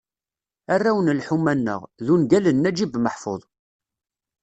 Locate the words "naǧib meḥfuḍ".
2.61-3.41